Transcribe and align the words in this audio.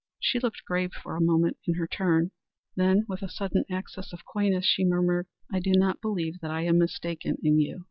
She 0.19 0.39
looked 0.39 0.65
grave 0.65 0.93
for 0.93 1.15
a 1.15 1.21
moment 1.21 1.57
in 1.67 1.75
her 1.75 1.85
turn, 1.85 2.31
then 2.75 3.05
with 3.07 3.21
a 3.21 3.29
sudden 3.29 3.65
access 3.69 4.11
of 4.11 4.25
coyness 4.25 4.65
she 4.65 4.83
murmured, 4.83 5.27
"I 5.53 5.59
do 5.59 5.73
not 5.75 6.01
believe 6.01 6.39
that 6.39 6.49
I 6.49 6.63
am 6.63 6.79
mistaken 6.79 7.37
in 7.43 7.59
you." 7.59 7.79